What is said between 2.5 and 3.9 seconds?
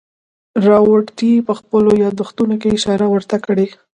کې اشاره ورته کړې.